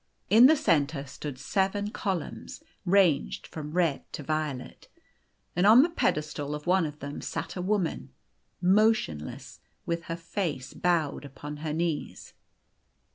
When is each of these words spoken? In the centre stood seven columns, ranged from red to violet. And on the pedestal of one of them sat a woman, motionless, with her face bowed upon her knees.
In 0.31 0.47
the 0.47 0.55
centre 0.55 1.05
stood 1.05 1.37
seven 1.37 1.91
columns, 1.91 2.63
ranged 2.87 3.45
from 3.45 3.73
red 3.73 4.01
to 4.13 4.23
violet. 4.23 4.87
And 5.55 5.67
on 5.67 5.83
the 5.83 5.91
pedestal 5.91 6.55
of 6.55 6.65
one 6.65 6.87
of 6.87 6.97
them 7.01 7.21
sat 7.21 7.55
a 7.55 7.61
woman, 7.61 8.11
motionless, 8.59 9.59
with 9.85 10.05
her 10.05 10.17
face 10.17 10.73
bowed 10.73 11.23
upon 11.23 11.57
her 11.57 11.71
knees. 11.71 12.33